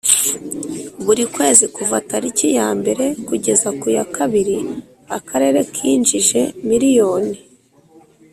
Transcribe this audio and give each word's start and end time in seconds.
buri 1.05 1.23
kwezi 1.35 1.65
kuva 1.75 1.95
tariki 2.09 2.47
ya 2.59 2.69
mbere 2.79 3.05
kugeza 3.27 3.69
ku 3.79 3.87
ya 3.97 4.05
kabiri 4.15 4.55
akarere 5.17 5.59
kinjije 5.75 6.41
miliyoni 6.69 7.35